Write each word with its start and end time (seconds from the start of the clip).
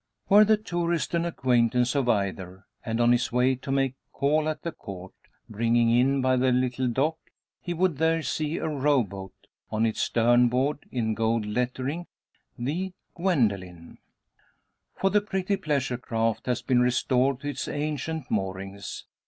Were 0.29 0.43
the 0.43 0.57
tourist 0.57 1.13
an 1.13 1.25
acquaintance 1.25 1.93
of 1.93 2.09
either, 2.09 2.65
and 2.83 2.99
on 2.99 3.11
his 3.11 3.31
way 3.31 3.53
to 3.57 3.71
make 3.71 3.93
call 4.11 4.49
at 4.49 4.63
the 4.63 4.71
Court, 4.71 5.13
bringing 5.47 5.91
in 5.91 6.23
by 6.23 6.37
the 6.37 6.51
little 6.51 6.87
dock, 6.87 7.19
he 7.61 7.75
would 7.75 7.99
there 7.99 8.23
see 8.23 8.57
a 8.57 8.67
row 8.67 9.03
boat, 9.03 9.35
on 9.69 9.85
its 9.85 10.01
stern 10.01 10.49
board, 10.49 10.79
in 10.91 11.13
gold 11.13 11.45
lettering 11.45 12.07
"The 12.57 12.93
Gwendoline." 13.13 13.99
For 14.95 15.11
the 15.11 15.21
pretty 15.21 15.55
pleasure 15.55 15.99
craft 15.99 16.47
has 16.47 16.63
been 16.63 16.81
restored 16.81 17.39
to 17.41 17.49
its 17.49 17.67
ancient 17.67 18.31
moorings. 18.31 19.05